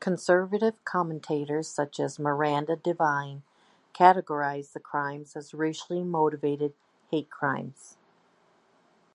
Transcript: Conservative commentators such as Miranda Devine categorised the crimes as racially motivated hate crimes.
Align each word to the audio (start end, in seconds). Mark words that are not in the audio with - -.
Conservative 0.00 0.82
commentators 0.82 1.68
such 1.68 2.00
as 2.00 2.18
Miranda 2.18 2.74
Devine 2.74 3.42
categorised 3.92 4.72
the 4.72 4.80
crimes 4.80 5.36
as 5.36 5.52
racially 5.52 6.02
motivated 6.02 6.72
hate 7.10 7.28
crimes. 7.28 7.98